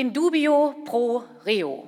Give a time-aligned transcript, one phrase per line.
[0.00, 1.86] In dubio pro reo.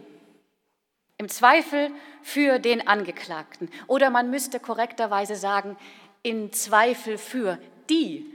[1.17, 3.71] Im Zweifel für den Angeklagten.
[3.87, 5.79] Oder man müsste korrekterweise sagen,
[6.23, 8.31] in Zweifel für die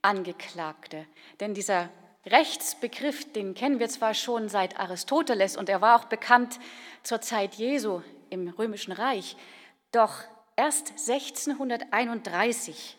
[0.00, 1.06] Angeklagte.
[1.40, 1.88] Denn dieser
[2.24, 6.60] Rechtsbegriff, den kennen wir zwar schon seit Aristoteles und er war auch bekannt
[7.02, 9.36] zur Zeit Jesu im Römischen Reich,
[9.90, 10.22] doch
[10.54, 12.96] erst 1631,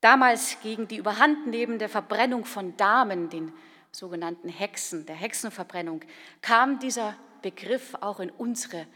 [0.00, 3.52] damals gegen die überhandnehmende Verbrennung von Damen, den
[3.94, 6.02] sogenannten Hexen, der Hexenverbrennung,
[6.42, 8.86] kam dieser Begriff auch in unsere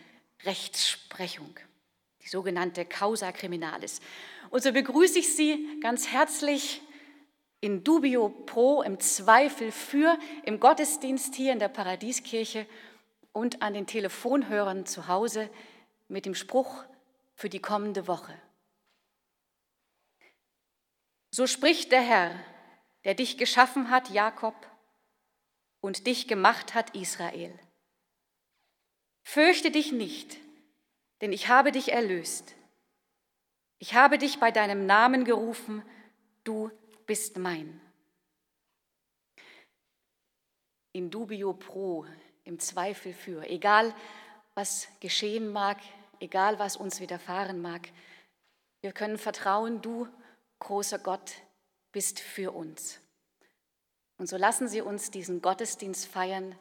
[0.45, 1.59] Rechtsprechung,
[2.23, 4.01] die sogenannte Causa Criminalis.
[4.51, 6.83] Und so begrüße ich Sie ganz herzlich
[7.61, 12.67] in dubio pro, im Zweifel für, im Gottesdienst hier in der Paradieskirche
[13.33, 15.51] und an den Telefonhörern zu Hause
[16.09, 16.85] mit dem Spruch
[17.35, 18.35] für die kommende Woche.
[21.31, 22.35] So spricht der Herr,
[23.05, 24.55] der dich geschaffen hat, Jakob,
[25.81, 27.59] und dich gemacht hat, Israel.
[29.23, 30.39] Fürchte dich nicht,
[31.21, 32.55] denn ich habe dich erlöst.
[33.79, 35.83] Ich habe dich bei deinem Namen gerufen,
[36.45, 36.71] du
[37.07, 37.81] bist mein.
[40.93, 42.07] In dubio pro,
[42.45, 43.95] im Zweifel für, egal
[44.55, 45.79] was geschehen mag,
[46.19, 47.89] egal was uns widerfahren mag,
[48.81, 50.09] wir können vertrauen, du,
[50.59, 51.35] großer Gott,
[51.93, 53.01] bist für uns.
[54.19, 56.59] Und so lassen Sie uns diesen Gottesdienst feiern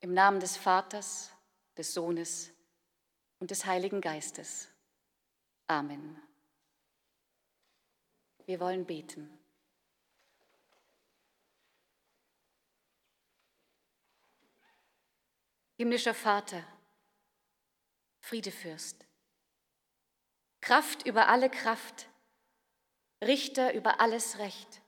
[0.00, 1.30] im Namen des Vaters,
[1.76, 2.50] des Sohnes
[3.38, 4.68] und des Heiligen Geistes.
[5.66, 6.20] Amen.
[8.46, 9.30] Wir wollen beten.
[15.76, 16.62] Himmlischer Vater,
[18.20, 19.06] Friedefürst,
[20.60, 22.08] Kraft über alle Kraft,
[23.22, 24.82] Richter über alles Recht.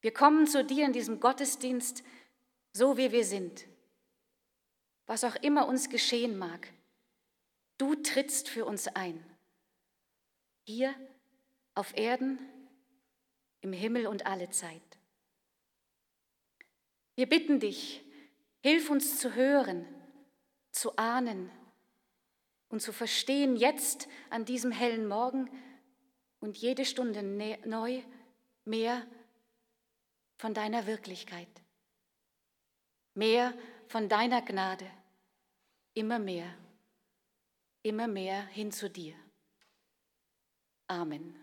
[0.00, 2.02] Wir kommen zu dir in diesem Gottesdienst,
[2.72, 3.66] so wie wir sind.
[5.06, 6.72] Was auch immer uns geschehen mag,
[7.78, 9.24] du trittst für uns ein.
[10.64, 10.94] Hier
[11.74, 12.38] auf Erden,
[13.60, 14.80] im Himmel und alle Zeit.
[17.14, 18.02] Wir bitten dich,
[18.62, 19.84] hilf uns zu hören,
[20.70, 21.50] zu ahnen
[22.68, 25.50] und zu verstehen jetzt an diesem hellen Morgen
[26.38, 28.02] und jede Stunde neu
[28.64, 29.06] mehr
[30.40, 31.48] von deiner Wirklichkeit,
[33.14, 33.52] mehr
[33.88, 34.86] von deiner Gnade,
[35.92, 36.50] immer mehr,
[37.82, 39.14] immer mehr hin zu dir.
[40.88, 41.36] Amen.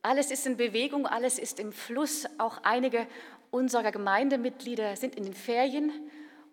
[0.00, 2.26] Alles ist in Bewegung, alles ist im Fluss.
[2.38, 3.06] Auch einige
[3.50, 5.92] unserer Gemeindemitglieder sind in den Ferien.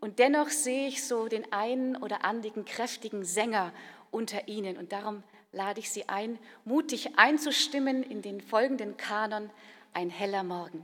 [0.02, 3.72] Und dennoch sehe ich so den einen oder anderen kräftigen Sänger
[4.12, 4.76] unter ihnen.
[4.78, 9.50] Und darum lade ich Sie ein, mutig einzustimmen in den folgenden Kanon
[9.94, 10.84] Ein heller Morgen.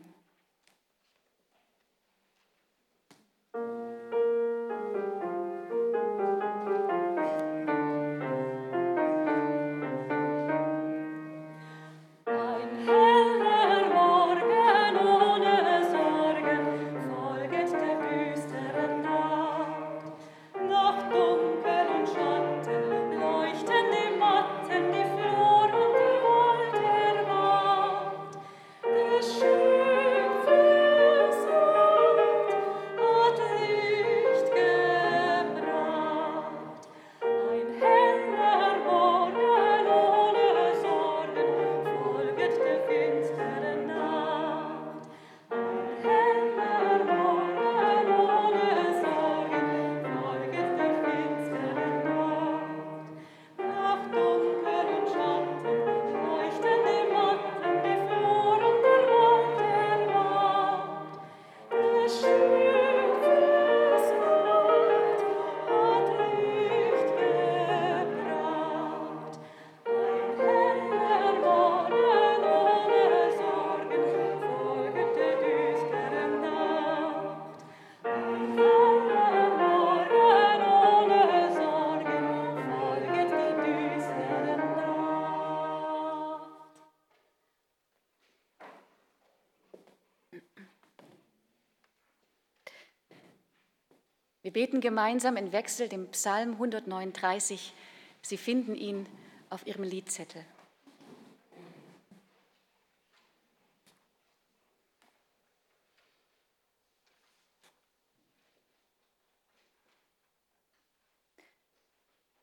[94.59, 97.73] Beten gemeinsam in Wechsel den Psalm 139.
[98.21, 99.07] Sie finden ihn
[99.49, 100.43] auf Ihrem Liedzettel.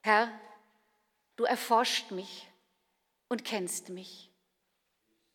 [0.01, 0.31] Herr,
[1.37, 2.49] du erforscht mich
[3.29, 4.33] und kennst mich.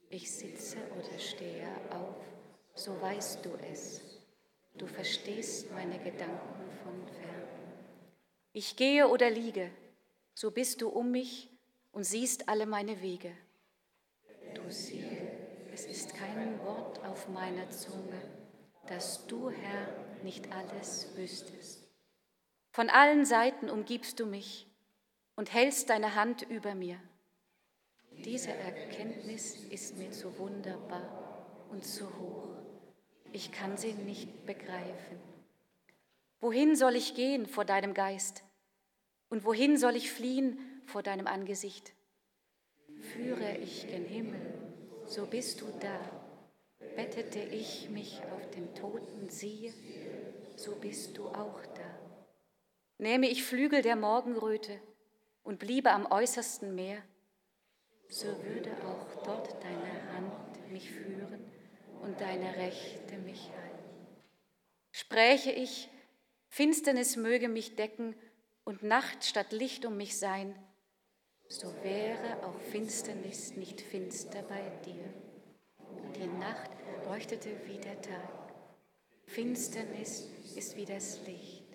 [0.09, 2.15] Ich sitze oder stehe auf,
[2.73, 4.20] so weißt du es.
[4.75, 7.47] Du verstehst meine Gedanken von fern.
[8.53, 9.69] Ich gehe oder liege,
[10.33, 11.49] so bist du um mich
[11.91, 13.31] und siehst alle meine Wege.
[14.53, 15.05] Du siehst,
[15.73, 18.21] es ist kein Wort auf meiner Zunge,
[18.87, 19.87] dass du, Herr,
[20.23, 21.87] nicht alles wüsstest.
[22.71, 24.67] Von allen Seiten umgibst du mich
[25.35, 26.99] und hältst deine Hand über mir.
[28.11, 32.50] Diese Erkenntnis ist mir zu wunderbar und zu hoch.
[33.33, 35.19] Ich kann sie nicht begreifen.
[36.41, 38.43] Wohin soll ich gehen vor deinem Geist?
[39.29, 41.93] Und wohin soll ich fliehen vor deinem Angesicht?
[43.13, 44.41] Führe ich gen Himmel,
[45.05, 45.99] so bist du da.
[46.95, 49.73] Bettete ich mich auf den Toten, siehe,
[50.57, 51.99] so bist du auch da.
[52.97, 54.81] Nähme ich Flügel der Morgenröte
[55.43, 57.01] und bliebe am äußersten Meer,
[58.09, 61.50] so würde auch dort deine Hand mich führen
[62.03, 64.07] und deine Rechte mich halten.
[64.91, 65.89] Spräche ich,
[66.49, 68.15] Finsternis möge mich decken
[68.63, 70.55] und Nacht statt Licht um mich sein,
[71.51, 75.03] so wäre auch Finsternis nicht finster bei dir.
[76.15, 76.71] Die Nacht
[77.05, 78.53] leuchtete wie der Tag.
[79.25, 81.65] Finsternis ist wie das Licht.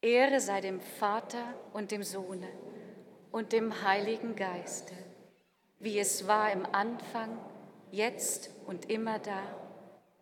[0.00, 2.48] Ehre sei dem Vater und dem Sohne
[3.30, 4.94] und dem Heiligen Geiste,
[5.78, 7.38] wie es war im Anfang,
[7.94, 9.42] jetzt und immer da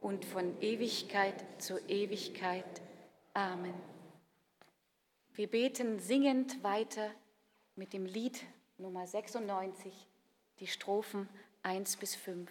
[0.00, 2.83] und von Ewigkeit zu Ewigkeit.
[3.35, 3.75] Amen.
[5.33, 7.11] Wir beten singend weiter
[7.75, 8.43] mit dem Lied
[8.76, 10.07] Nummer 96,
[10.61, 11.29] die Strophen
[11.62, 12.50] 1 bis 5.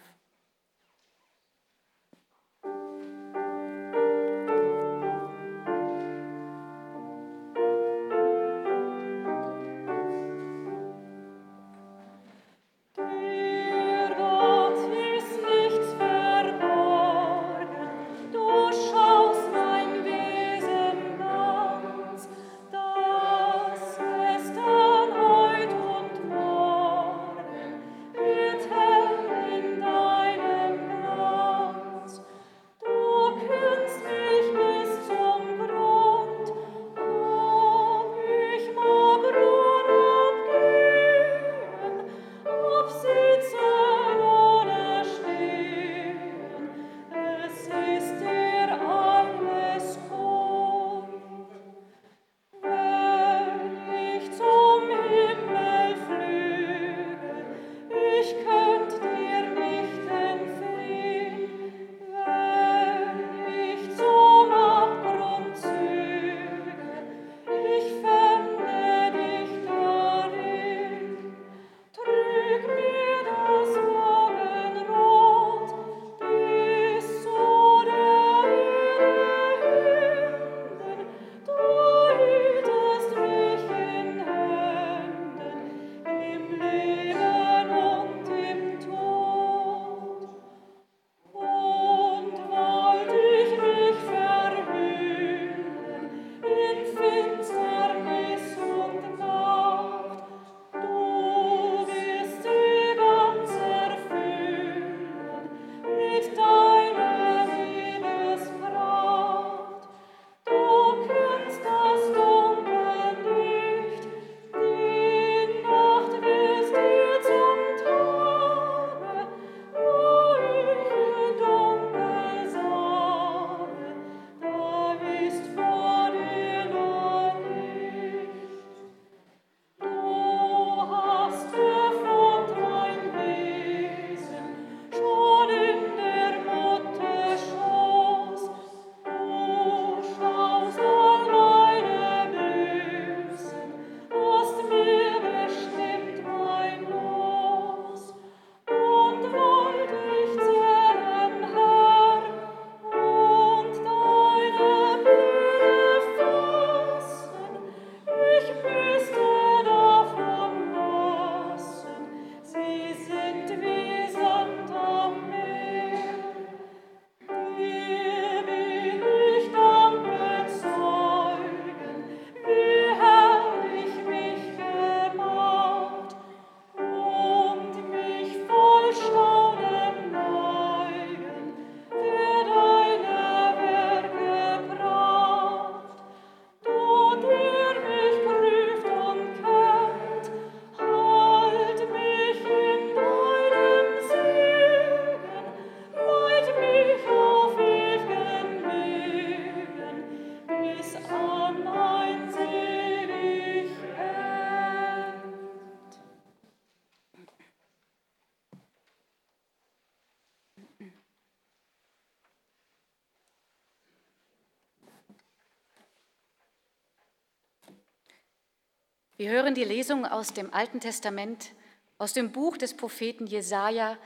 [219.22, 221.52] Wir hören die Lesung aus dem Alten Testament,
[221.96, 223.96] aus dem Buch des Propheten Jesaja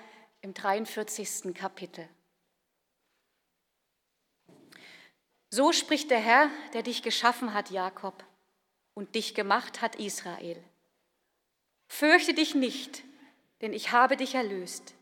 [0.42, 1.54] im 43.
[1.54, 2.06] Kapitel.
[5.48, 8.26] So spricht der Herr, der dich geschaffen hat, Jakob,
[8.92, 10.62] und dich gemacht hat, Israel.
[11.88, 13.02] Fürchte dich nicht,
[13.62, 14.92] denn ich habe dich erlöst.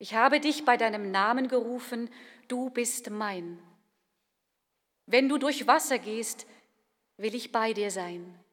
[0.00, 2.10] Ich habe dich bei deinem Namen gerufen,
[2.48, 3.62] du bist mein.
[5.06, 6.48] Wenn du durch Wasser gehst,
[7.16, 8.43] will ich bei dir sein.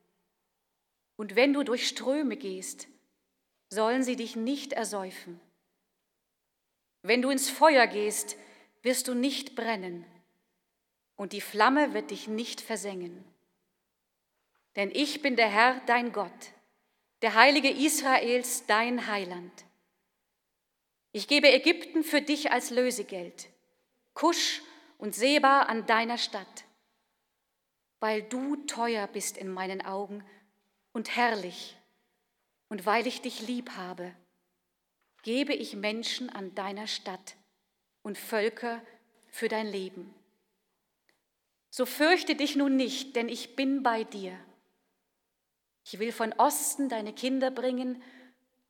[1.21, 2.87] Und wenn du durch Ströme gehst,
[3.69, 5.39] sollen sie dich nicht ersäufen.
[7.03, 8.37] Wenn du ins Feuer gehst,
[8.81, 10.03] wirst du nicht brennen,
[11.17, 13.23] und die Flamme wird dich nicht versengen.
[14.75, 16.53] Denn ich bin der Herr, dein Gott,
[17.21, 19.65] der Heilige Israels, dein Heiland.
[21.11, 23.47] Ich gebe Ägypten für dich als Lösegeld,
[24.15, 24.63] Kusch
[24.97, 26.65] und Seba an deiner Stadt,
[27.99, 30.25] weil du teuer bist in meinen Augen
[30.93, 31.77] und herrlich.
[32.69, 34.13] Und weil ich dich lieb habe,
[35.24, 37.36] gebe ich Menschen an deiner Stadt
[38.01, 38.81] und Völker
[39.29, 40.13] für dein Leben.
[41.69, 44.38] So fürchte dich nun nicht, denn ich bin bei dir.
[45.86, 48.01] Ich will von Osten deine Kinder bringen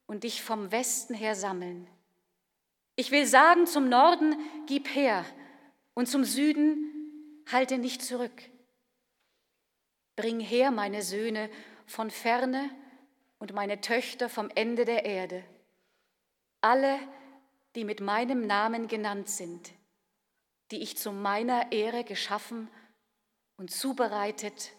[0.05, 1.88] und dich vom Westen her sammeln.
[2.95, 4.36] Ich will sagen zum Norden,
[4.67, 5.25] gib her,
[5.93, 8.43] und zum Süden, halte nicht zurück.
[10.15, 11.49] Bring her meine Söhne
[11.91, 12.69] von ferne
[13.38, 15.43] und meine Töchter vom Ende der Erde,
[16.62, 16.99] alle,
[17.75, 19.71] die mit meinem Namen genannt sind,
[20.71, 22.69] die ich zu meiner Ehre geschaffen
[23.58, 24.71] und zubereitet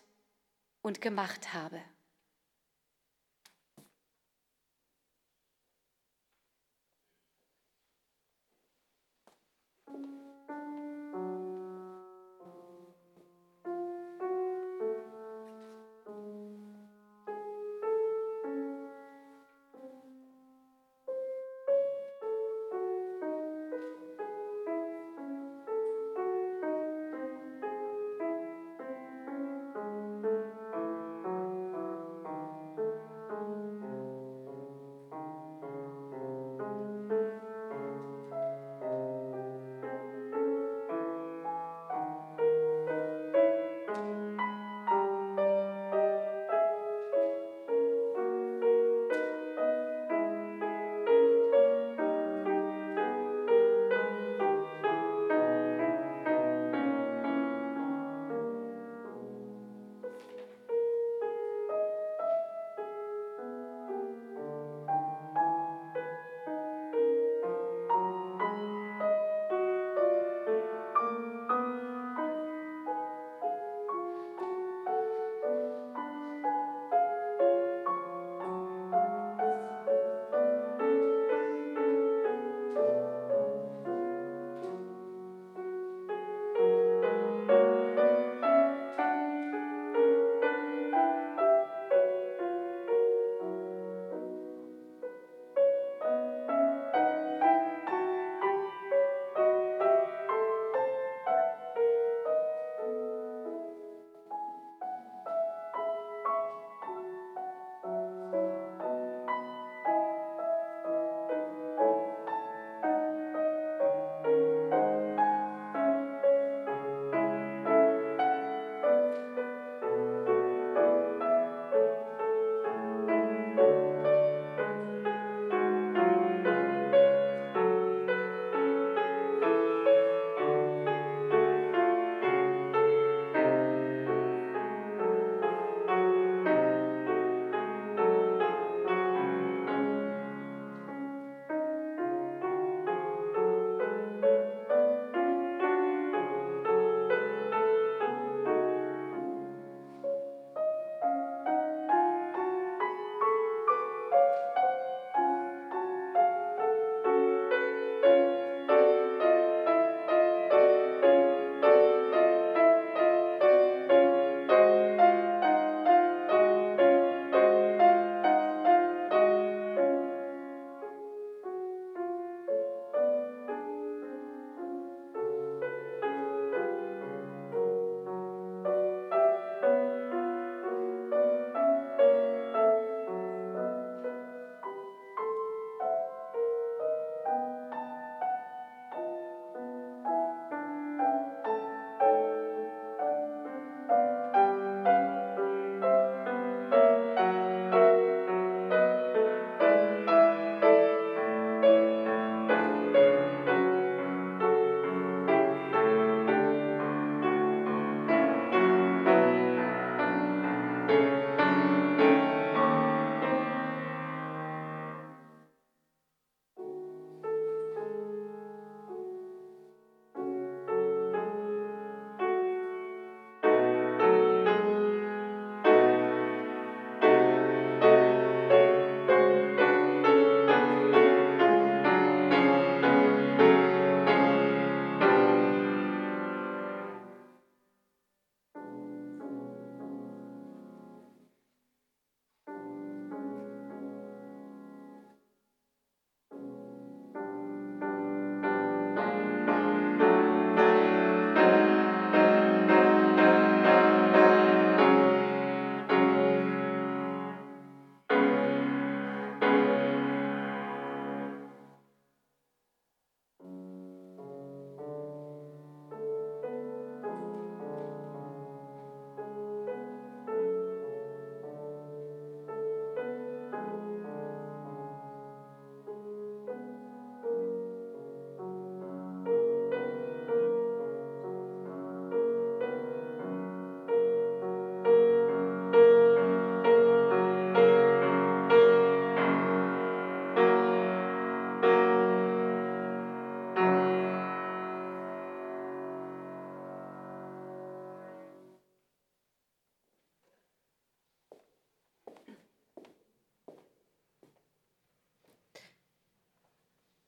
[0.80, 1.80] und gemacht habe.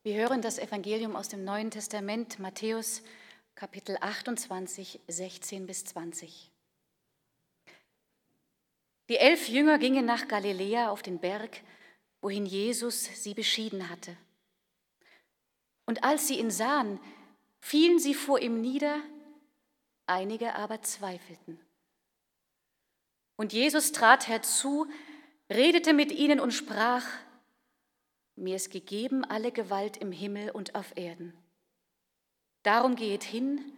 [0.06, 3.02] Wir hören das Evangelium aus dem Neuen Testament, Matthäus
[3.54, 6.50] Kapitel 28, 16 bis 20.
[9.08, 11.62] Die elf Jünger gingen nach Galiläa auf den Berg,
[12.20, 14.14] wohin Jesus sie beschieden hatte.
[15.86, 17.00] Und als sie ihn sahen,
[17.60, 19.00] fielen sie vor ihm nieder,
[20.04, 21.58] einige aber zweifelten.
[23.36, 24.86] Und Jesus trat herzu,
[25.48, 27.06] redete mit ihnen und sprach,
[28.36, 31.32] mir ist gegeben alle Gewalt im Himmel und auf Erden.
[32.62, 33.72] Darum gehet hin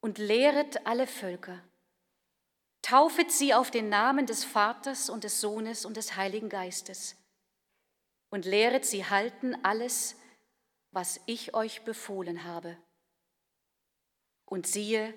[0.00, 1.62] und lehret alle Völker.
[2.82, 7.16] Taufet sie auf den Namen des Vaters und des Sohnes und des Heiligen Geistes
[8.30, 10.16] und lehret sie halten alles,
[10.90, 12.76] was ich euch befohlen habe.
[14.44, 15.14] Und siehe,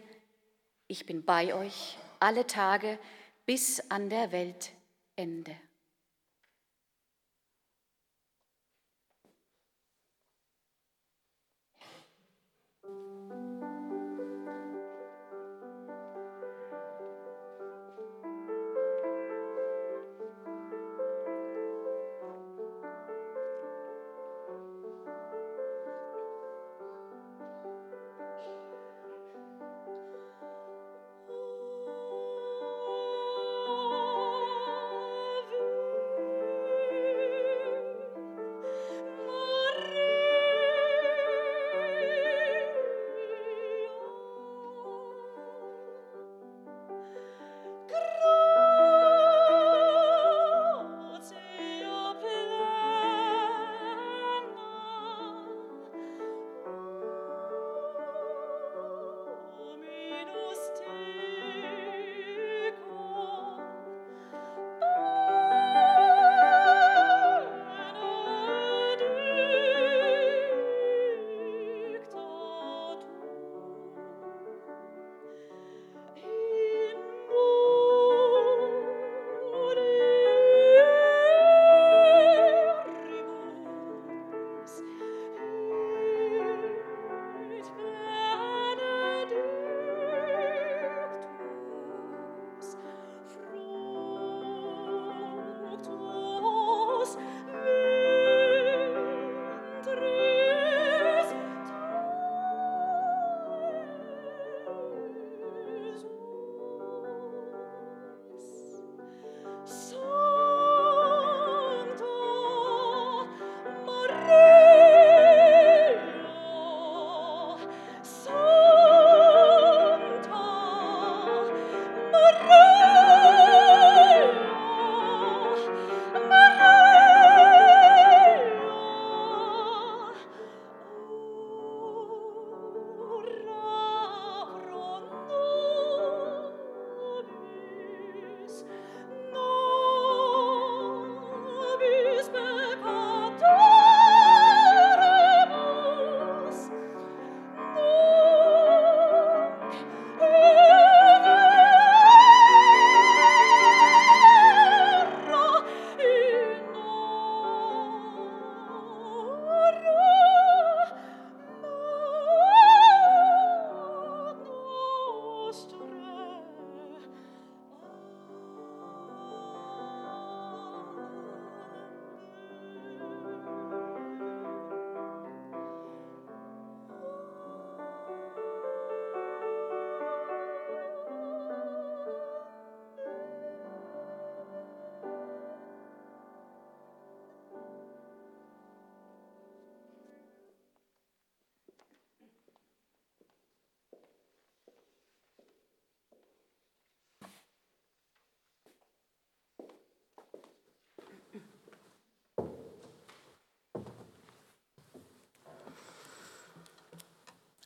[0.88, 2.98] ich bin bei euch alle Tage
[3.46, 5.56] bis an der Weltende.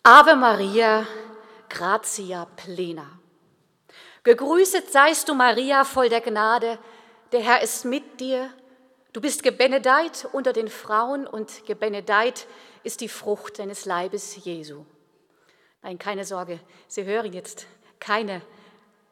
[0.05, 1.07] Ave Maria,
[1.69, 3.07] gratia plena.
[4.23, 6.77] Gegrüßet seist du, Maria, voll der Gnade.
[7.31, 8.53] Der Herr ist mit dir.
[9.13, 12.47] Du bist gebenedeit unter den Frauen und gebenedeit
[12.83, 14.83] ist die Frucht deines Leibes, Jesu.
[15.81, 17.65] Nein, keine Sorge, Sie hören jetzt
[18.01, 18.41] keine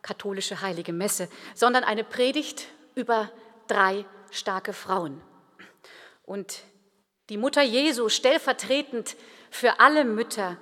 [0.02, 3.32] katholische heilige Messe, sondern eine Predigt über
[3.68, 5.22] drei starke Frauen.
[6.26, 6.64] Und
[7.30, 9.16] die Mutter Jesu stellvertretend
[9.50, 10.58] für alle Mütter,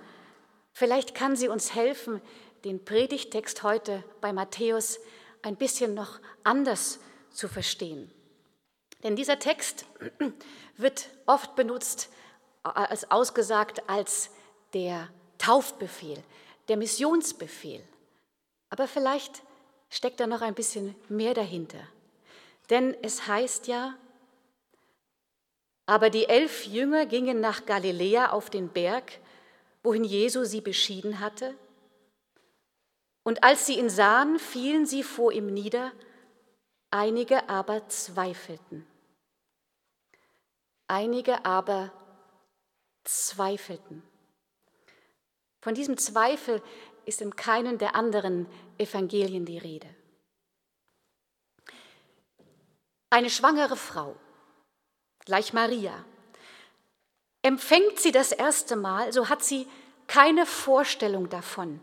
[0.71, 2.21] Vielleicht kann sie uns helfen,
[2.63, 4.99] den Predigtext heute bei Matthäus
[5.41, 6.99] ein bisschen noch anders
[7.31, 8.11] zu verstehen.
[9.03, 9.85] Denn dieser Text
[10.77, 12.09] wird oft benutzt
[12.63, 14.31] als ausgesagt als
[14.73, 16.21] der Taufbefehl,
[16.67, 17.81] der Missionsbefehl.
[18.69, 19.41] Aber vielleicht
[19.89, 21.79] steckt da noch ein bisschen mehr dahinter.
[22.69, 23.95] Denn es heißt ja,
[25.85, 29.13] aber die elf Jünger gingen nach Galiläa auf den Berg,
[29.83, 31.57] wohin Jesu sie beschieden hatte.
[33.23, 35.91] Und als sie ihn sahen, fielen sie vor ihm nieder,
[36.91, 38.85] einige aber zweifelten.
[40.87, 41.91] Einige aber
[43.03, 44.03] zweifelten.
[45.61, 46.61] Von diesem Zweifel
[47.05, 49.87] ist in keinem der anderen Evangelien die Rede.
[53.09, 54.15] Eine schwangere Frau,
[55.25, 56.05] gleich Maria,
[57.41, 59.67] empfängt sie das erste Mal, so hat sie
[60.07, 61.79] keine Vorstellung davon,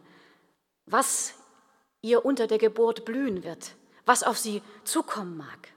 [0.87, 1.35] was
[2.03, 5.73] ihr unter der Geburt blühen wird, was auf sie zukommen mag.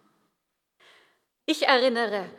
[1.45, 2.29] Ich erinnere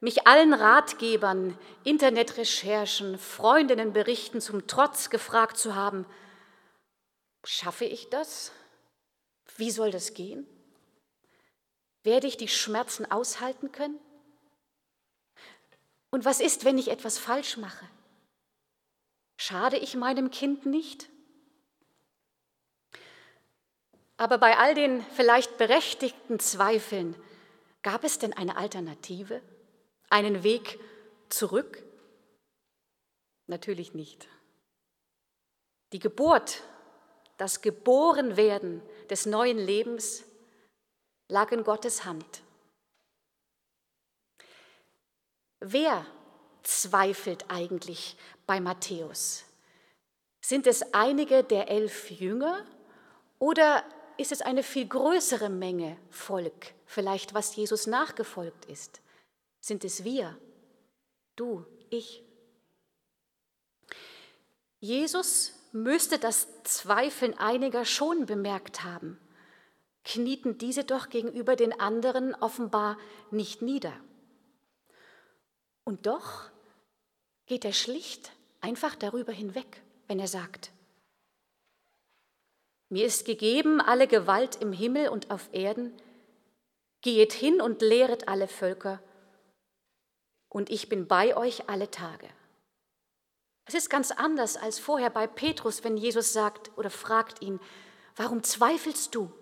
[0.00, 6.06] mich allen Ratgebern, Internetrecherchen, Freundinnenberichten zum Trotz gefragt zu haben,
[7.44, 8.52] schaffe ich das?
[9.56, 10.46] Wie soll das gehen?
[12.02, 13.98] Werde ich die Schmerzen aushalten können?
[16.16, 17.86] Und was ist, wenn ich etwas falsch mache?
[19.36, 21.10] Schade ich meinem Kind nicht?
[24.16, 27.14] Aber bei all den vielleicht berechtigten Zweifeln,
[27.82, 29.42] gab es denn eine Alternative?
[30.08, 30.80] Einen Weg
[31.28, 31.82] zurück?
[33.46, 34.26] Natürlich nicht.
[35.92, 36.62] Die Geburt,
[37.36, 40.24] das Geborenwerden des neuen Lebens
[41.28, 42.40] lag in Gottes Hand.
[45.68, 46.06] Wer
[46.62, 49.44] zweifelt eigentlich bei Matthäus?
[50.40, 52.64] Sind es einige der elf Jünger
[53.40, 53.82] oder
[54.16, 59.00] ist es eine viel größere Menge Volk, vielleicht was Jesus nachgefolgt ist?
[59.60, 60.38] Sind es wir,
[61.34, 62.22] du, ich?
[64.78, 69.18] Jesus müsste das Zweifeln einiger schon bemerkt haben,
[70.04, 72.98] knieten diese doch gegenüber den anderen offenbar
[73.32, 73.92] nicht nieder.
[75.86, 76.50] Und doch
[77.46, 80.72] geht er schlicht einfach darüber hinweg, wenn er sagt,
[82.88, 85.92] mir ist gegeben alle Gewalt im Himmel und auf Erden,
[87.02, 89.00] gehet hin und lehret alle Völker,
[90.48, 92.28] und ich bin bei euch alle Tage.
[93.64, 97.60] Es ist ganz anders als vorher bei Petrus, wenn Jesus sagt oder fragt ihn,
[98.16, 99.32] warum zweifelst du?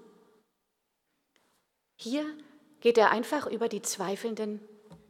[1.96, 2.26] Hier
[2.80, 4.60] geht er einfach über die Zweifelnden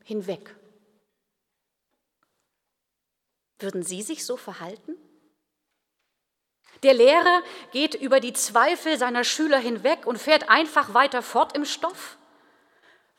[0.05, 0.55] hinweg.
[3.65, 4.95] Würden Sie sich so verhalten?
[6.83, 11.65] Der Lehrer geht über die Zweifel seiner Schüler hinweg und fährt einfach weiter fort im
[11.65, 12.19] Stoff.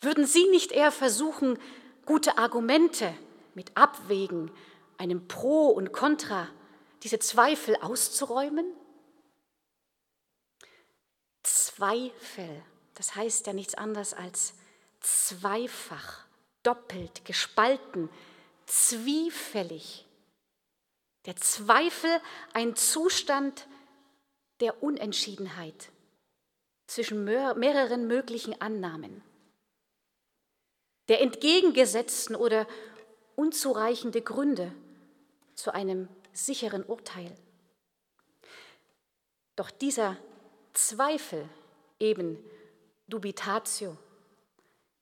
[0.01, 1.57] Würden Sie nicht eher versuchen,
[2.05, 3.11] gute Argumente
[3.55, 4.51] mit Abwägen,
[4.99, 6.47] einem Pro und Contra,
[7.01, 8.71] diese Zweifel auszuräumen?
[11.41, 12.61] Zweifel,
[12.93, 14.53] das heißt ja nichts anderes als
[15.01, 16.23] zweifach,
[16.61, 18.09] doppelt, gespalten,
[18.67, 20.04] zwiefällig.
[21.25, 22.21] Der Zweifel
[22.53, 23.67] ein Zustand
[24.59, 25.89] der Unentschiedenheit
[26.87, 29.23] zwischen mehreren möglichen Annahmen
[31.07, 32.67] der entgegengesetzten oder
[33.35, 34.73] unzureichende Gründe
[35.53, 37.35] zu einem sicheren Urteil.
[39.55, 40.17] Doch dieser
[40.73, 41.47] Zweifel,
[41.99, 42.43] eben
[43.07, 43.97] Dubitatio,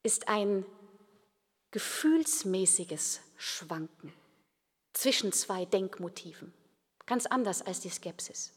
[0.03, 0.65] ist ein
[1.71, 4.13] gefühlsmäßiges Schwanken
[4.93, 6.53] zwischen zwei Denkmotiven,
[7.05, 8.53] ganz anders als die Skepsis.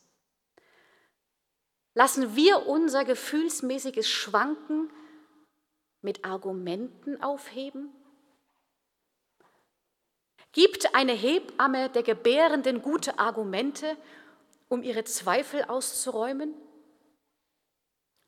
[1.95, 4.91] Lassen wir unser gefühlsmäßiges Schwanken
[6.03, 7.91] mit Argumenten aufheben?
[10.53, 13.97] Gibt eine Hebamme der Gebärenden gute Argumente,
[14.69, 16.55] um ihre Zweifel auszuräumen?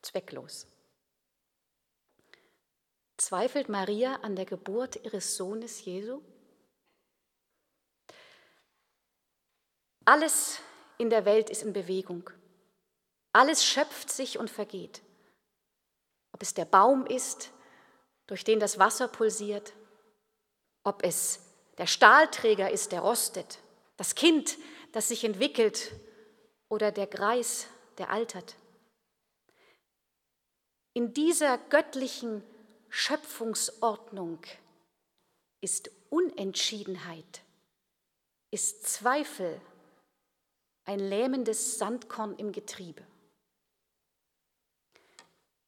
[0.02, 0.66] Zwecklos.
[3.18, 6.22] Zweifelt Maria an der Geburt ihres Sohnes Jesu?
[10.08, 10.62] Alles
[10.96, 12.30] in der Welt ist in Bewegung.
[13.34, 15.02] Alles schöpft sich und vergeht.
[16.32, 17.50] Ob es der Baum ist,
[18.26, 19.74] durch den das Wasser pulsiert,
[20.82, 21.40] ob es
[21.76, 23.58] der Stahlträger ist, der rostet,
[23.98, 24.56] das Kind,
[24.92, 25.92] das sich entwickelt
[26.70, 27.66] oder der Greis,
[27.98, 28.56] der altert.
[30.94, 32.42] In dieser göttlichen
[32.88, 34.40] Schöpfungsordnung
[35.60, 37.42] ist Unentschiedenheit,
[38.50, 39.60] ist Zweifel
[40.88, 43.06] ein lähmendes Sandkorn im Getriebe.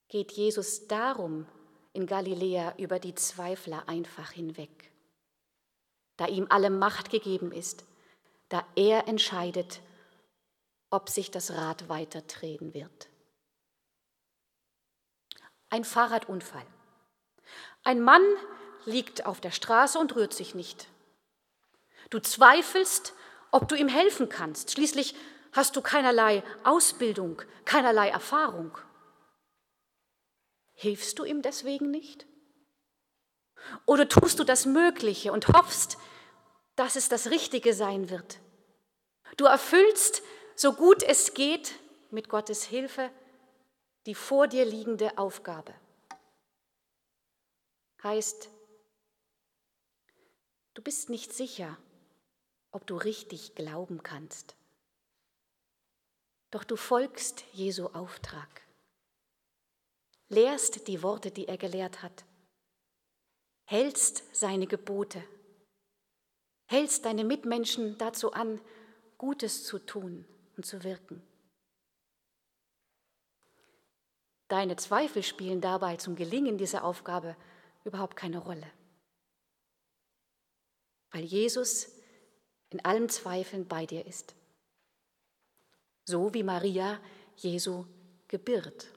[0.09, 1.47] Geht Jesus darum
[1.93, 4.91] in Galiläa über die Zweifler einfach hinweg.
[6.17, 7.85] da ihm alle Macht gegeben ist,
[8.51, 9.81] da er entscheidet,
[10.91, 13.09] ob sich das Rad weiter drehen wird.
[15.71, 16.67] Ein Fahrradunfall.
[17.85, 18.23] Ein Mann
[18.85, 20.89] liegt auf der Straße und rührt sich nicht.
[22.11, 23.15] Du zweifelst,
[23.51, 24.73] ob du ihm helfen kannst.
[24.73, 25.15] Schließlich
[25.53, 28.77] hast du keinerlei Ausbildung, keinerlei Erfahrung.
[30.73, 32.27] Hilfst du ihm deswegen nicht?
[33.87, 35.99] Oder tust du das Mögliche und hoffst,
[36.77, 38.39] dass es das Richtige sein wird?
[39.37, 40.23] Du erfüllst,
[40.57, 41.75] so gut es geht,
[42.11, 43.11] mit Gottes Hilfe
[44.07, 45.75] die vor dir liegende Aufgabe.
[48.03, 48.49] Heißt,
[50.75, 51.77] du bist nicht sicher,
[52.73, 54.55] ob du richtig glauben kannst.
[56.51, 58.63] Doch du folgst Jesu Auftrag,
[60.29, 62.25] lehrst die Worte, die er gelehrt hat,
[63.65, 65.23] hältst seine Gebote,
[66.67, 68.61] hältst deine Mitmenschen dazu an,
[69.19, 70.25] Gutes zu tun
[70.57, 71.23] und zu wirken.
[74.49, 77.37] Deine Zweifel spielen dabei zum Gelingen dieser Aufgabe
[77.85, 78.67] überhaupt keine Rolle,
[81.13, 82.00] weil Jesus
[82.71, 84.35] in allen Zweifeln bei dir ist.
[86.05, 86.99] So wie Maria
[87.37, 87.85] Jesu
[88.29, 88.89] gebiert.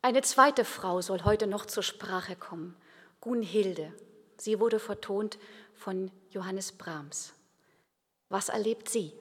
[0.00, 2.76] Eine zweite Frau soll heute noch zur Sprache kommen,
[3.20, 3.92] Gunhilde.
[4.36, 5.38] Sie wurde vertont
[5.74, 7.34] von Johannes Brahms.
[8.28, 9.12] Was erlebt sie?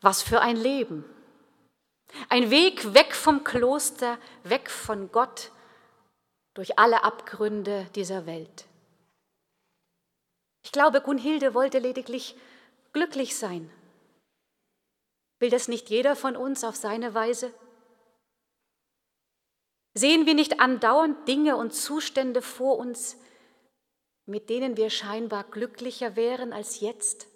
[0.00, 1.04] Was für ein Leben.
[2.28, 5.52] Ein Weg weg vom Kloster, weg von Gott,
[6.54, 8.66] durch alle Abgründe dieser Welt.
[10.64, 12.36] Ich glaube, Gunhilde wollte lediglich
[12.92, 13.70] glücklich sein.
[15.38, 17.52] Will das nicht jeder von uns auf seine Weise?
[19.94, 23.16] Sehen wir nicht andauernd Dinge und Zustände vor uns,
[24.26, 27.28] mit denen wir scheinbar glücklicher wären als jetzt?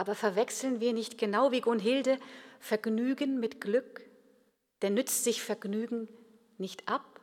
[0.00, 2.18] Aber verwechseln wir nicht genau wie Gunhilde
[2.58, 4.00] Vergnügen mit Glück?
[4.80, 6.08] Denn nützt sich Vergnügen
[6.56, 7.20] nicht ab?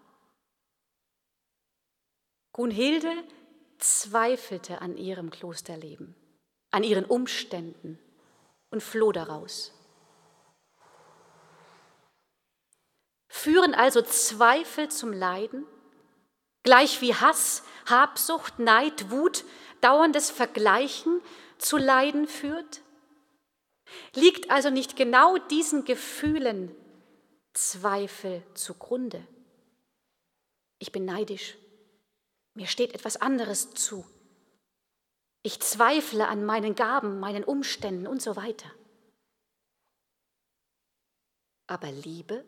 [2.51, 3.11] Gunhilde
[3.79, 6.13] zweifelte an ihrem Klosterleben,
[6.69, 7.97] an ihren Umständen
[8.69, 9.73] und floh daraus.
[13.27, 15.65] Führen also Zweifel zum Leiden,
[16.61, 19.45] gleich wie Hass, Habsucht, Neid, Wut,
[19.81, 21.23] dauerndes Vergleichen
[21.59, 22.81] zu Leiden führt?
[24.13, 26.75] Liegt also nicht genau diesen Gefühlen
[27.53, 29.25] Zweifel zugrunde?
[30.79, 31.57] Ich bin neidisch.
[32.53, 34.05] Mir steht etwas anderes zu.
[35.43, 38.69] Ich zweifle an meinen Gaben, meinen Umständen und so weiter.
[41.67, 42.45] Aber Liebe?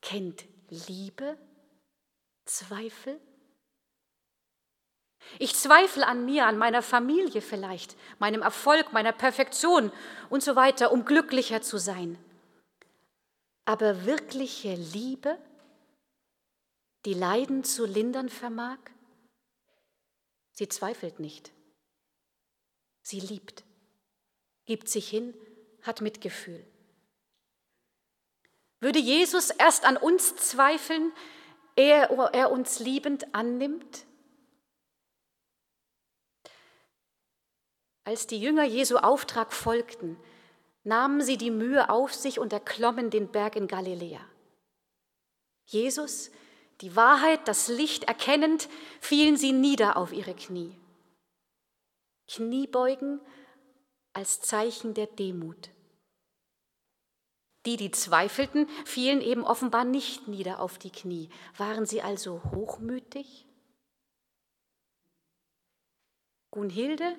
[0.00, 1.38] Kennt Liebe
[2.44, 3.20] Zweifel?
[5.38, 9.92] Ich zweifle an mir, an meiner Familie vielleicht, meinem Erfolg, meiner Perfektion
[10.30, 12.18] und so weiter, um glücklicher zu sein.
[13.64, 15.38] Aber wirkliche Liebe,
[17.04, 18.78] die Leiden zu lindern vermag,
[20.52, 21.52] sie zweifelt nicht.
[23.02, 23.64] Sie liebt,
[24.64, 25.34] gibt sich hin,
[25.82, 26.64] hat Mitgefühl.
[28.80, 31.12] Würde Jesus erst an uns zweifeln,
[31.76, 34.06] ehe er uns liebend annimmt?
[38.06, 40.16] Als die Jünger Jesu Auftrag folgten,
[40.84, 44.20] nahmen sie die Mühe auf sich und erklommen den Berg in Galiläa.
[45.64, 46.30] Jesus,
[46.82, 48.68] die Wahrheit, das Licht erkennend,
[49.00, 50.78] fielen sie nieder auf ihre Knie.
[52.28, 53.20] Kniebeugen
[54.12, 55.70] als Zeichen der Demut.
[57.66, 61.28] Die, die zweifelten, fielen eben offenbar nicht nieder auf die Knie.
[61.56, 63.48] Waren sie also hochmütig?
[66.52, 67.18] Gunhilde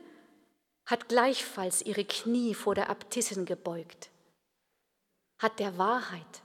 [0.87, 4.09] hat gleichfalls ihre Knie vor der Abtissin gebeugt,
[5.37, 6.41] hat der Wahrheit,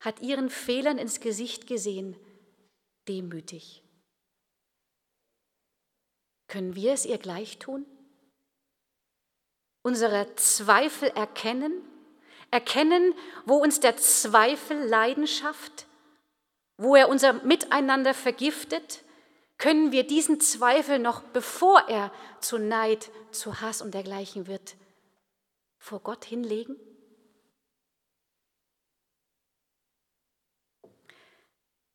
[0.00, 2.16] hat ihren Fehlern ins Gesicht gesehen,
[3.08, 3.82] demütig.
[6.46, 7.84] Können wir es ihr gleich tun?
[9.82, 11.82] Unsere Zweifel erkennen,
[12.52, 13.14] erkennen,
[13.44, 15.86] wo uns der Zweifel Leidenschaft,
[16.76, 19.02] wo er unser Miteinander vergiftet,
[19.58, 24.76] können wir diesen Zweifel noch, bevor er zu Neid, zu Hass und dergleichen wird,
[25.78, 26.76] vor Gott hinlegen?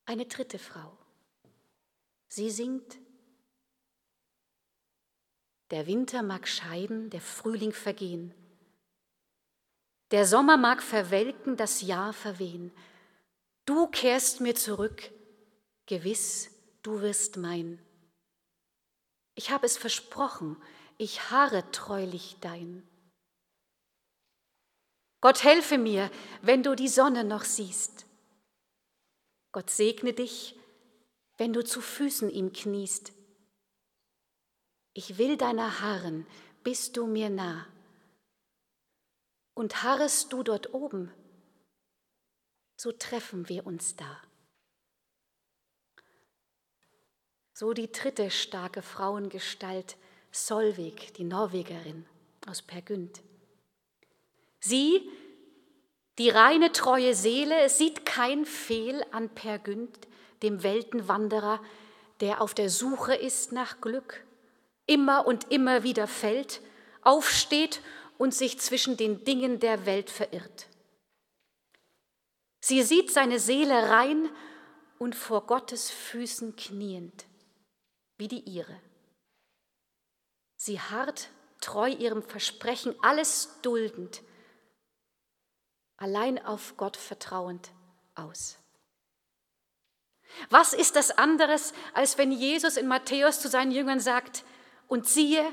[0.05, 0.97] Eine dritte Frau.
[2.27, 2.97] Sie singt,
[5.71, 8.33] der Winter mag scheiden, der Frühling vergehen.
[10.11, 12.71] Der Sommer mag verwelken, das Jahr verwehen.
[13.65, 15.11] Du kehrst mir zurück,
[15.85, 16.52] gewiss,
[16.83, 17.83] du wirst mein.
[19.35, 20.61] Ich habe es versprochen,
[20.97, 22.87] ich harre treulich dein.
[25.21, 26.11] Gott helfe mir,
[26.41, 28.05] wenn du die Sonne noch siehst.
[29.53, 30.55] Gott segne dich,
[31.37, 33.13] wenn du zu Füßen ihm kniest.
[34.93, 36.27] Ich will deiner harren,
[36.63, 37.65] bist du mir nah.
[39.55, 41.11] Und harrest du dort oben,
[42.75, 44.21] so treffen wir uns da.
[47.63, 49.95] So die dritte starke Frauengestalt,
[50.33, 52.05] Solvig, die Norwegerin
[52.45, 53.21] aus Per Günd.
[54.59, 55.09] Sie,
[56.17, 59.97] die reine treue Seele, sieht kein Fehl an Per Günd,
[60.41, 61.61] dem Weltenwanderer,
[62.19, 64.25] der auf der Suche ist nach Glück,
[64.85, 66.59] immer und immer wieder fällt,
[67.01, 67.79] aufsteht
[68.17, 70.67] und sich zwischen den Dingen der Welt verirrt.
[72.59, 74.27] Sie sieht seine Seele rein
[74.99, 77.25] und vor Gottes Füßen kniend,
[78.23, 78.79] wie die ihre.
[80.55, 84.23] Sie harrt treu ihrem Versprechen, alles duldend,
[85.97, 87.71] allein auf Gott vertrauend
[88.15, 88.57] aus.
[90.49, 94.45] Was ist das anderes, als wenn Jesus in Matthäus zu seinen Jüngern sagt,
[94.87, 95.45] und siehe,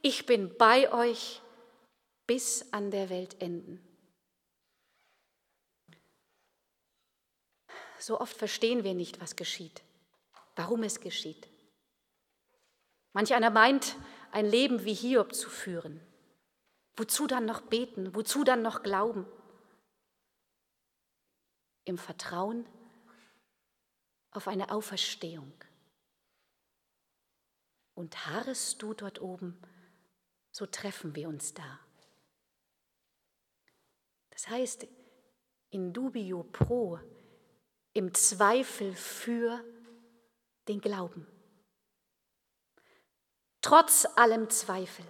[0.00, 1.42] ich bin bei euch
[2.28, 3.84] bis an der Weltenden.
[7.98, 9.82] So oft verstehen wir nicht, was geschieht,
[10.54, 11.48] warum es geschieht.
[13.16, 13.96] Manch einer meint,
[14.30, 16.02] ein Leben wie Hiob zu führen.
[16.98, 18.14] Wozu dann noch beten?
[18.14, 19.24] Wozu dann noch glauben?
[21.86, 22.68] Im Vertrauen
[24.32, 25.54] auf eine Auferstehung.
[27.94, 29.58] Und harrest du dort oben,
[30.50, 31.80] so treffen wir uns da.
[34.28, 34.86] Das heißt,
[35.70, 37.00] in dubio pro,
[37.94, 39.64] im Zweifel für
[40.68, 41.26] den Glauben.
[43.66, 45.04] Trotz allem Zweifel.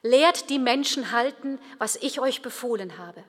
[0.00, 3.22] Lehrt die Menschen halten, was ich euch befohlen habe.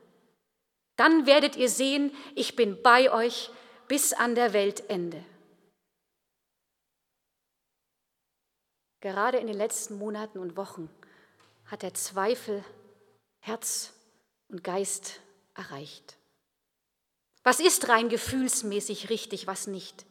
[0.96, 3.52] Dann werdet ihr sehen, ich bin bei euch
[3.90, 5.22] bis an der Weltende.
[9.02, 10.90] Gerade in den letzten Monaten und Wochen
[11.66, 12.64] hat der Zweifel
[13.42, 13.92] Herz
[14.48, 15.20] und Geist
[15.56, 16.16] erreicht.
[17.44, 20.06] Was ist rein gefühlsmäßig richtig, was nicht?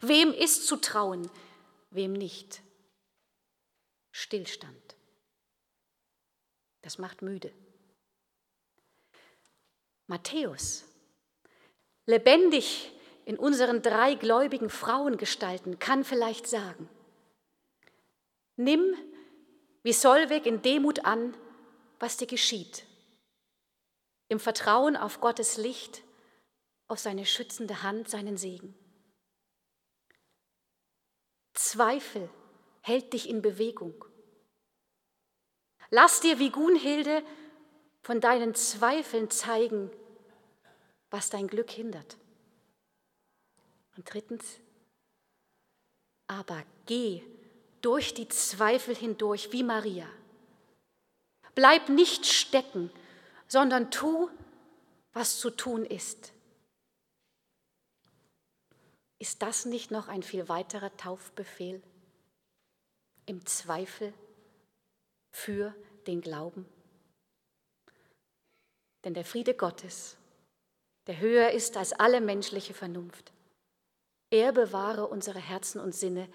[0.00, 1.30] Wem ist zu trauen,
[1.90, 2.60] wem nicht?
[4.12, 4.96] Stillstand.
[6.82, 7.52] Das macht müde.
[10.06, 10.84] Matthäus,
[12.06, 12.92] lebendig
[13.24, 16.88] in unseren drei gläubigen Frauengestalten kann vielleicht sagen,
[18.56, 18.94] nimm
[19.82, 21.34] wie Solweg in Demut an,
[21.98, 22.84] was dir geschieht,
[24.28, 26.02] im Vertrauen auf Gottes Licht,
[26.88, 28.74] auf seine schützende Hand, seinen Segen.
[31.54, 32.28] Zweifel
[32.82, 34.04] hält dich in Bewegung.
[35.90, 37.24] Lass dir wie Gunhilde
[38.02, 39.90] von deinen Zweifeln zeigen,
[41.10, 42.16] was dein Glück hindert.
[43.96, 44.58] Und drittens,
[46.26, 47.22] aber geh
[47.82, 50.08] durch die Zweifel hindurch wie Maria.
[51.54, 52.90] Bleib nicht stecken,
[53.46, 54.30] sondern tu,
[55.12, 56.32] was zu tun ist.
[59.18, 61.82] Ist das nicht noch ein viel weiterer Taufbefehl?
[63.26, 64.12] Im Zweifel
[65.30, 65.74] für
[66.06, 66.66] den Glauben?
[69.04, 70.16] Denn der Friede Gottes,
[71.06, 73.32] der höher ist als alle menschliche Vernunft,
[74.30, 76.28] er bewahre unsere Herzen und Sinne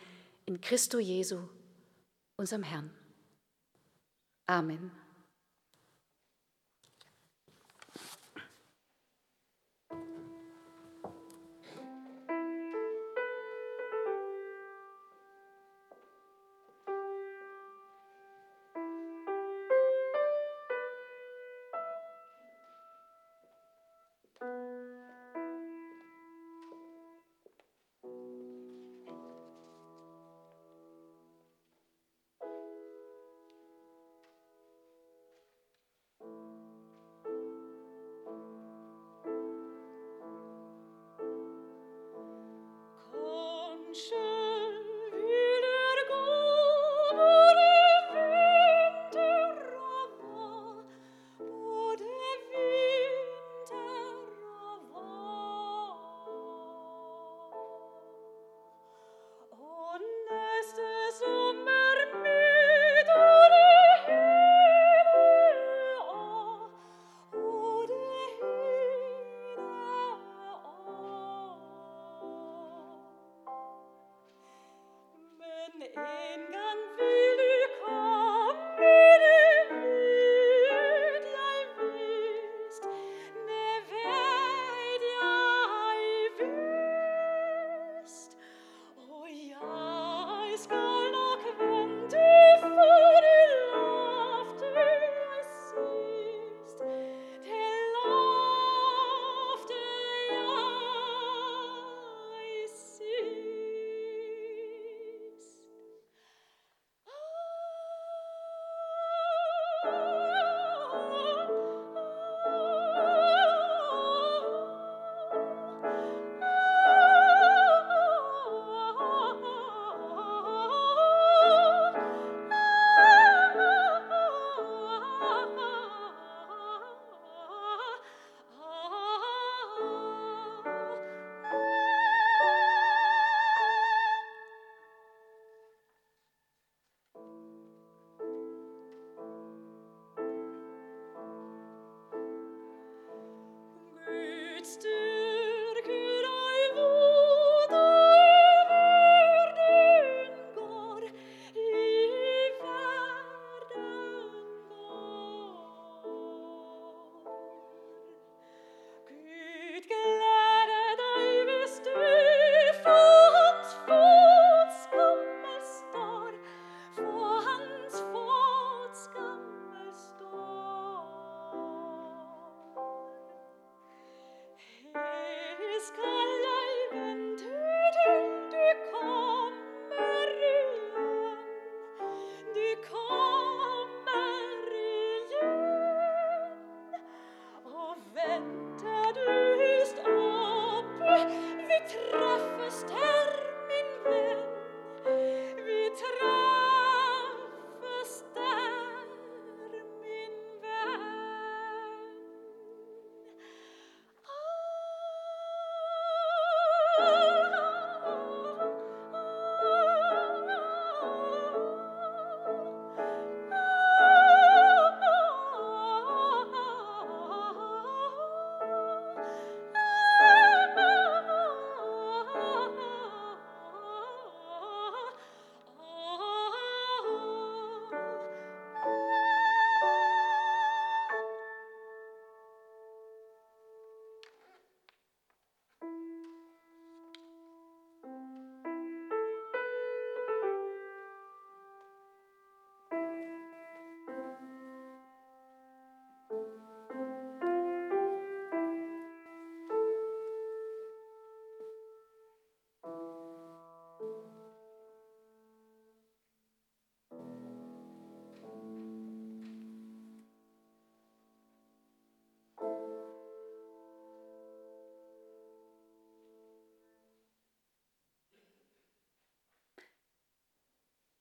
[0.46, 1.48] in Christo Jesu,
[2.36, 2.94] unserem Herrn.
[4.46, 4.92] Amen.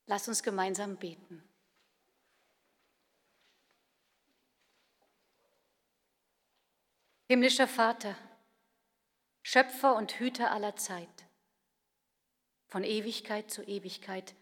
[0.06, 1.42] Lass uns gemeinsam beten.
[7.28, 8.16] Himmlischer Vater,
[9.42, 11.26] Schöpfer und Hüter aller Zeit,
[12.68, 14.34] von Ewigkeit zu Ewigkeit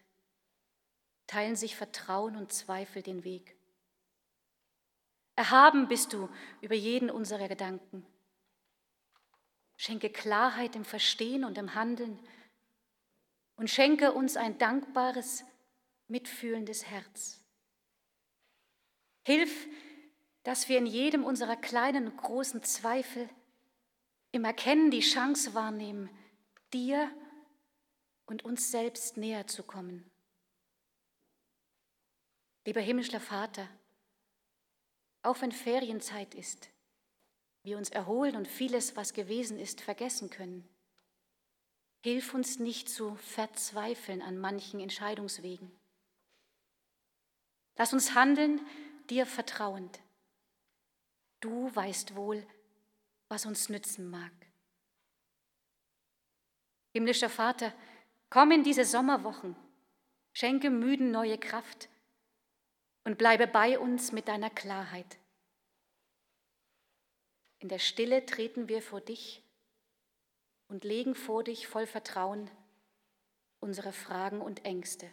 [1.25, 3.55] teilen sich Vertrauen und Zweifel den Weg.
[5.35, 6.29] Erhaben bist du
[6.61, 8.05] über jeden unserer Gedanken.
[9.77, 12.19] Schenke Klarheit im Verstehen und im Handeln
[13.55, 15.43] und schenke uns ein dankbares,
[16.07, 17.43] mitfühlendes Herz.
[19.25, 19.67] Hilf,
[20.43, 23.29] dass wir in jedem unserer kleinen und großen Zweifel
[24.31, 26.09] im Erkennen die Chance wahrnehmen,
[26.73, 27.09] dir
[28.25, 30.09] und uns selbst näher zu kommen.
[32.65, 33.67] Lieber himmlischer Vater,
[35.23, 36.69] auch wenn Ferienzeit ist,
[37.63, 40.67] wir uns erholen und vieles, was gewesen ist, vergessen können,
[42.03, 45.71] hilf uns nicht zu verzweifeln an manchen Entscheidungswegen.
[47.77, 48.65] Lass uns handeln,
[49.09, 49.99] dir vertrauend.
[51.41, 52.45] Du weißt wohl,
[53.27, 54.31] was uns nützen mag.
[56.93, 57.73] Himmlischer Vater,
[58.29, 59.55] komm in diese Sommerwochen,
[60.33, 61.89] schenke müden neue Kraft
[63.03, 65.17] und bleibe bei uns mit deiner Klarheit.
[67.59, 69.43] In der Stille treten wir vor dich
[70.67, 72.49] und legen vor dich voll Vertrauen
[73.59, 75.09] unsere Fragen und Ängste.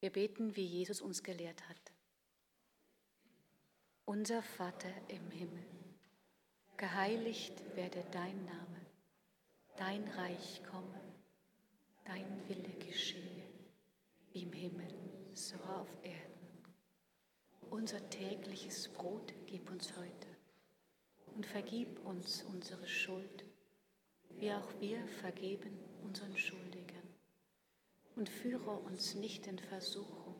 [0.00, 1.92] Wir beten, wie Jesus uns gelehrt hat.
[4.06, 5.66] Unser Vater im Himmel,
[6.78, 8.86] geheiligt werde dein Name,
[9.76, 11.00] dein Reich komme,
[12.04, 13.44] dein Wille geschehe,
[14.32, 14.88] wie im Himmel,
[15.34, 16.48] so auf Erden.
[17.68, 20.28] Unser tägliches Brot gib uns heute
[21.36, 23.44] und vergib uns unsere Schuld,
[24.30, 26.69] wie auch wir vergeben unseren Schuldigen
[28.16, 30.34] und führe uns nicht in Versuchung,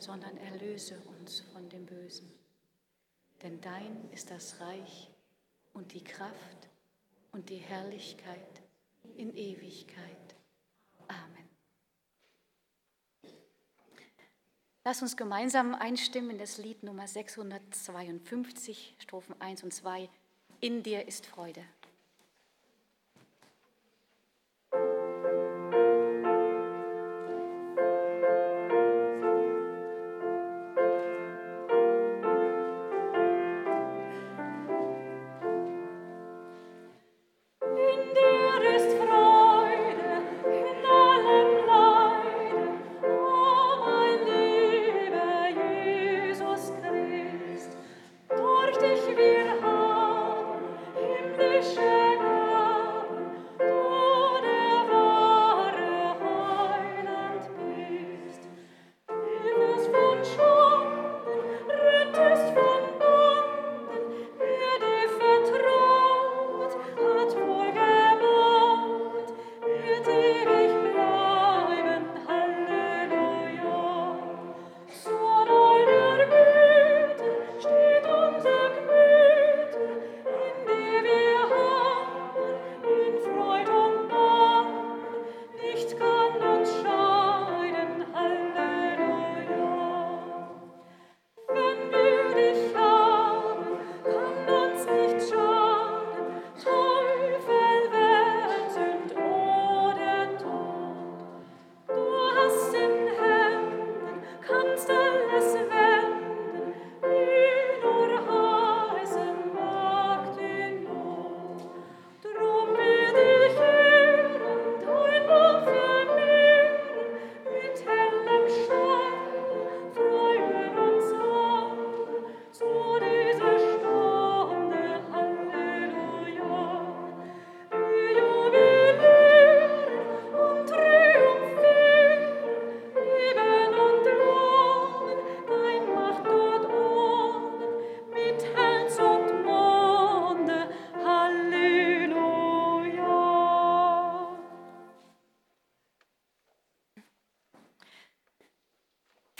[0.00, 2.32] sondern erlöse uns von dem Bösen.
[3.42, 5.10] Denn dein ist das Reich
[5.72, 6.68] und die Kraft
[7.32, 8.62] und die Herrlichkeit
[9.16, 10.34] in Ewigkeit.
[11.08, 11.48] Amen.
[14.84, 20.08] Lass uns gemeinsam einstimmen in das Lied Nummer 652, Strophen 1 und 2.
[20.60, 21.62] In dir ist Freude.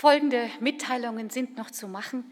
[0.09, 2.31] Folgende Mitteilungen sind noch zu machen.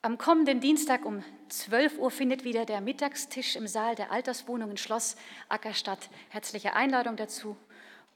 [0.00, 5.16] Am kommenden Dienstag um 12 Uhr findet wieder der Mittagstisch im Saal der Alterswohnungen Schloss
[5.50, 6.08] Ackerstadt.
[6.30, 7.58] Herzliche Einladung dazu.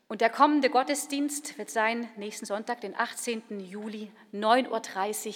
[0.09, 3.61] Und der kommende Gottesdienst wird sein nächsten Sonntag, den 18.
[3.61, 5.35] Juli, 9.30 Uhr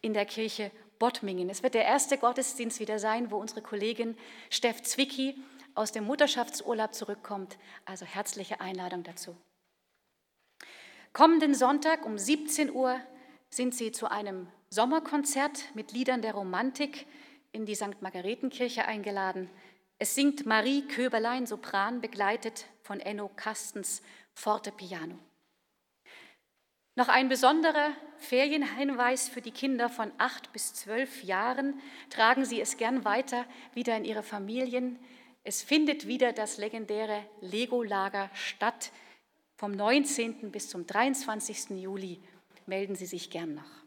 [0.00, 1.48] in der Kirche Bottmingen.
[1.50, 4.16] Es wird der erste Gottesdienst wieder sein, wo unsere Kollegin
[4.50, 5.36] Steff Zwicky
[5.76, 7.58] aus dem Mutterschaftsurlaub zurückkommt.
[7.84, 9.36] Also herzliche Einladung dazu.
[11.12, 13.00] Kommenden Sonntag um 17 Uhr
[13.50, 17.06] sind Sie zu einem Sommerkonzert mit Liedern der Romantik
[17.52, 18.00] in die St.
[18.02, 19.48] Margaretenkirche eingeladen.
[19.98, 24.02] Es singt Marie Köberlein, Sopran, begleitet von Enno Kastens,
[24.34, 25.18] Fortepiano.
[26.94, 31.80] Noch ein besonderer Ferienhinweis für die Kinder von acht bis zwölf Jahren.
[32.10, 34.98] Tragen Sie es gern weiter wieder in Ihre Familien.
[35.42, 38.92] Es findet wieder das legendäre Lego-Lager statt.
[39.58, 40.52] Vom 19.
[40.52, 41.70] bis zum 23.
[41.70, 42.22] Juli
[42.66, 43.84] melden Sie sich gern noch.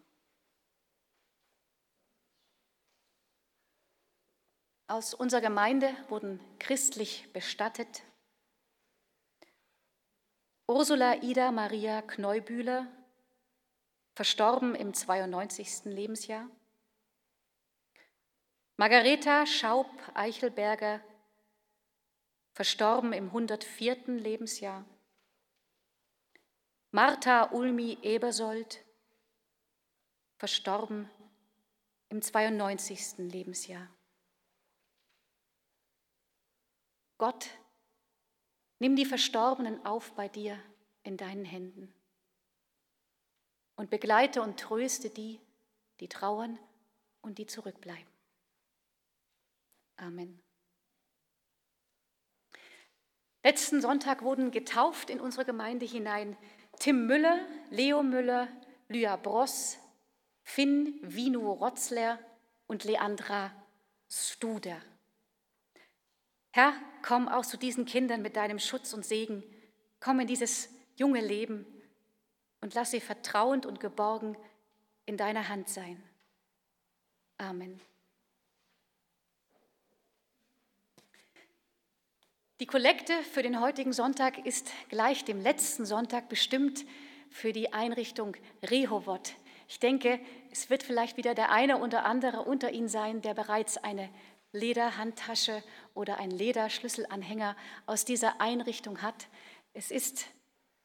[4.88, 8.04] Aus unserer Gemeinde wurden christlich bestattet
[10.68, 12.88] Ursula Ida Maria Kneubühler,
[14.14, 15.86] verstorben im 92.
[15.86, 16.50] Lebensjahr.
[18.76, 21.00] Margareta Schaub-Eichelberger,
[22.56, 24.08] verstorben im 104.
[24.08, 24.84] Lebensjahr.
[26.94, 28.84] Martha Ulmi Ebersold,
[30.36, 31.10] verstorben
[32.10, 33.18] im 92.
[33.20, 33.88] Lebensjahr.
[37.18, 37.48] Gott,
[38.80, 40.60] nimm die Verstorbenen auf bei dir
[41.04, 41.94] in deinen Händen
[43.78, 45.40] und begleite und tröste die,
[46.02, 46.60] die trauern
[47.22, 48.12] und die zurückbleiben.
[49.96, 50.44] Amen.
[53.44, 56.36] Letzten Sonntag wurden getauft in unsere Gemeinde hinein
[56.82, 58.48] Tim Müller, Leo Müller,
[58.90, 59.78] Lya Bross,
[60.42, 62.18] Finn Vino Rotzler
[62.66, 63.52] und Leandra
[64.10, 64.82] Studer.
[66.50, 66.74] Herr,
[67.04, 69.44] komm auch zu diesen Kindern mit deinem Schutz und Segen.
[70.00, 71.68] Komm in dieses junge Leben
[72.62, 74.36] und lass sie vertrauend und geborgen
[75.06, 76.02] in deiner Hand sein.
[77.38, 77.80] Amen.
[82.62, 86.86] Die Kollekte für den heutigen Sonntag ist gleich dem letzten Sonntag bestimmt
[87.32, 89.34] für die Einrichtung Rehovot.
[89.68, 90.20] Ich denke,
[90.52, 94.12] es wird vielleicht wieder der eine oder andere unter Ihnen sein, der bereits eine
[94.52, 95.64] Lederhandtasche
[95.96, 97.56] oder ein Lederschlüsselanhänger
[97.88, 99.28] aus dieser Einrichtung hat.
[99.74, 100.28] Es ist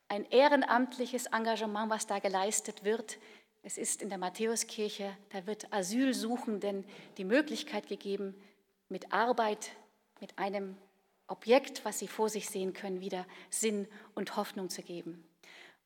[0.09, 3.18] ein ehrenamtliches Engagement, was da geleistet wird.
[3.62, 6.87] Es ist in der Matthäuskirche, da wird Asylsuchenden
[7.18, 8.35] die Möglichkeit gegeben,
[8.89, 9.72] mit Arbeit,
[10.20, 10.79] mit einem
[11.29, 15.24] Objekt, was sie vor sich sehen können, wieder Sinn und Hoffnung zu geben.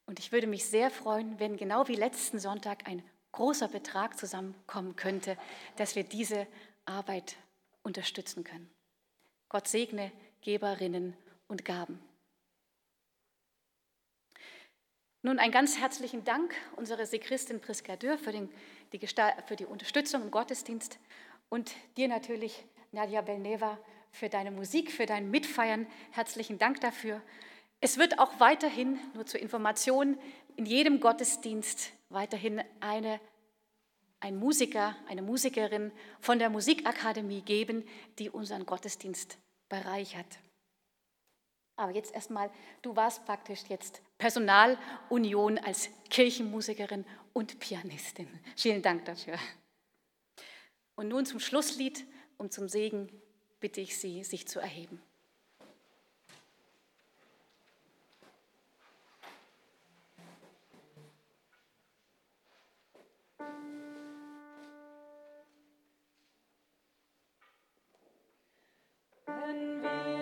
[0.07, 4.97] Und ich würde mich sehr freuen, wenn genau wie letzten Sonntag ein großer Betrag zusammenkommen
[4.97, 5.37] könnte,
[5.77, 6.47] dass wir diese
[6.85, 7.37] Arbeit
[7.83, 8.71] unterstützen können.
[9.49, 10.13] Gott segne
[10.43, 11.17] Geberinnen
[11.49, 12.01] und Gaben.
[15.23, 18.49] Nun einen ganz herzlichen Dank unserer Sekristin Priska Dürr für, den,
[18.93, 18.99] die,
[19.47, 20.99] für die Unterstützung im Gottesdienst
[21.51, 23.79] und dir natürlich, Nadja Belneva,
[24.13, 25.87] für deine Musik, für dein Mitfeiern.
[26.11, 27.23] Herzlichen Dank dafür.
[27.81, 30.19] Es wird auch weiterhin, nur zur Information,
[30.57, 33.21] in jedem Gottesdienst weiterhin eine
[34.21, 37.85] ein Musiker, eine Musikerin von der Musikakademie geben,
[38.19, 39.39] die unseren Gottesdienst
[39.69, 40.39] bereichert.
[41.77, 42.51] Aber jetzt erstmal,
[42.83, 48.29] du warst praktisch jetzt Personalunion als Kirchenmusikerin und Pianistin.
[48.57, 49.39] Vielen Dank dafür.
[50.97, 52.05] Und nun zum Schlusslied
[52.37, 53.09] und zum Segen
[53.61, 55.01] bitte ich Sie, sich zu erheben.
[69.27, 70.20] Wenn wir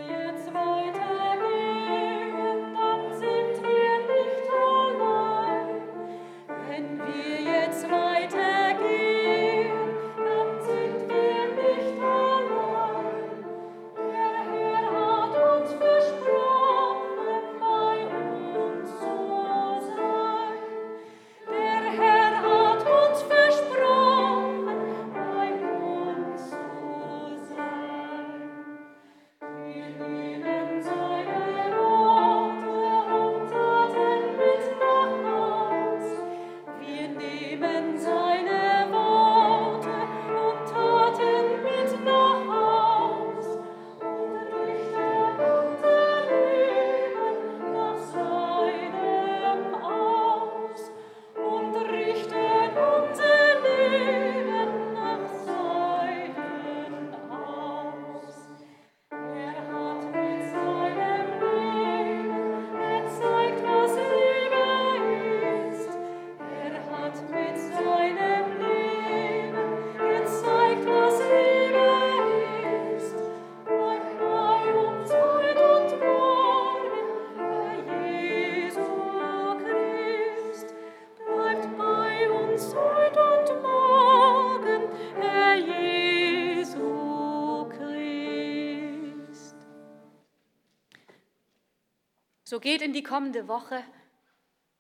[92.59, 93.85] So geht in die kommende Woche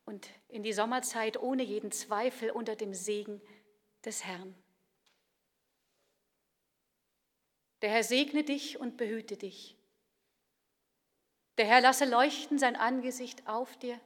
[0.04, 3.40] und in die Sommerzeit ohne jeden Zweifel unter dem Segen
[4.04, 4.52] des Herrn.
[7.80, 9.76] Der Herr segne dich und behüte dich.
[11.56, 14.00] Der Herr lasse leuchten sein Angesicht auf dir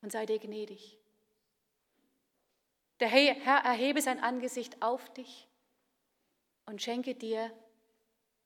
[0.00, 0.98] und sei dir gnädig.
[3.00, 5.46] Der Herr erhebe sein Angesicht auf dich
[6.64, 7.52] und schenke dir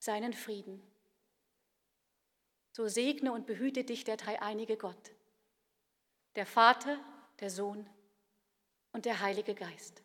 [0.01, 0.90] seinen Frieden
[2.81, 5.13] so segne und behüte dich der dreieinige Gott,
[6.35, 6.99] der Vater,
[7.39, 7.87] der Sohn
[8.93, 10.03] und der Heilige Geist.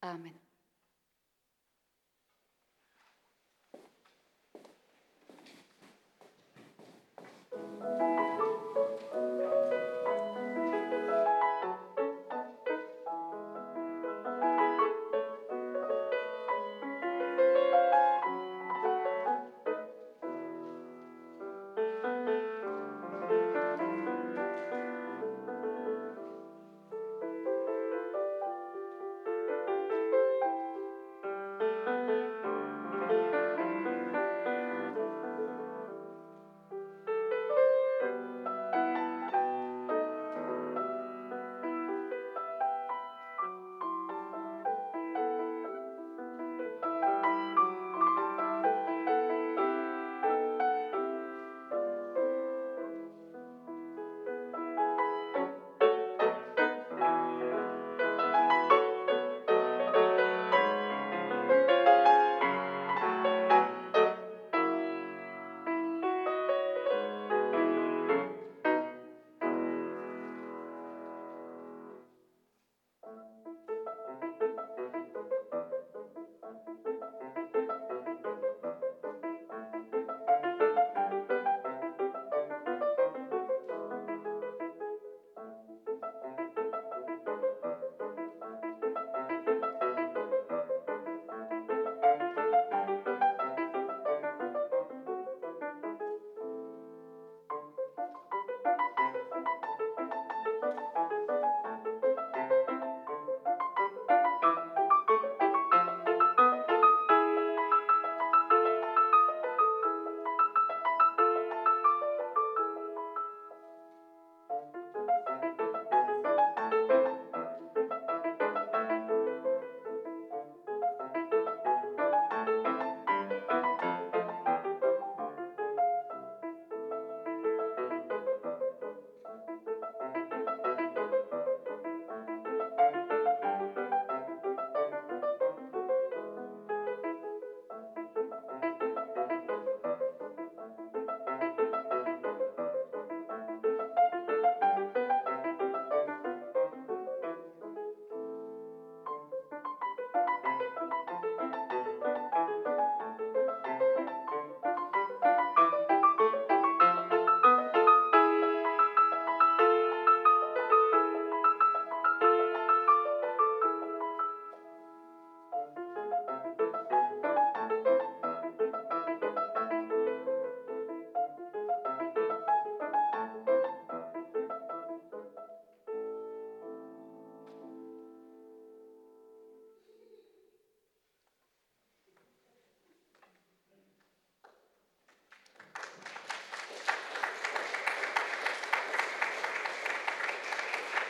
[0.00, 0.36] Amen.
[7.52, 8.33] Musik